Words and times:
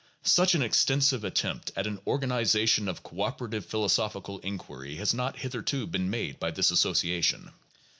Such 0.23 0.55
an 0.55 0.63
extensive 0.63 1.23
attempt 1.23 1.71
at 1.75 1.85
an 1.85 1.99
organization 2.07 2.89
of 2.89 3.03
cooperative 3.03 3.67
philosophical 3.67 4.39
inquiry 4.39 4.95
has 4.95 5.13
not 5.13 5.37
hitherto 5.37 5.85
been 5.85 6.09
made 6.09 6.39
by 6.39 6.49
this 6.49 6.71
Association. 6.71 7.51